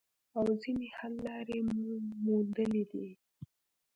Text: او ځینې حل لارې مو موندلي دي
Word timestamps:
او 0.37 0.45
ځینې 0.61 0.87
حل 0.97 1.13
لارې 1.27 1.57
مو 1.75 1.87
موندلي 2.25 2.83
دي 2.91 3.07